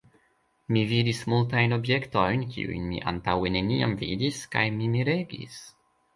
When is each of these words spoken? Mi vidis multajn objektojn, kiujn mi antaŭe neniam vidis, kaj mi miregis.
Mi 0.75 0.81
vidis 0.91 1.19
multajn 1.33 1.75
objektojn, 1.77 2.47
kiujn 2.57 2.89
mi 2.95 3.03
antaŭe 3.13 3.53
neniam 3.59 3.95
vidis, 4.01 4.43
kaj 4.57 4.67
mi 4.81 4.91
miregis. 4.97 5.63